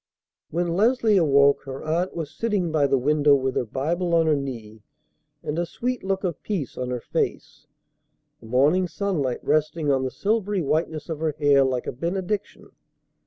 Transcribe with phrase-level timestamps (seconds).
[0.49, 4.35] When Leslie awoke, her aunt was sitting by the window with her Bible on her
[4.35, 4.81] knee
[5.43, 7.67] and a sweet look of peace on her face,
[8.39, 12.71] the morning sunlight resting on the silvery whiteness of her hair like a benediction.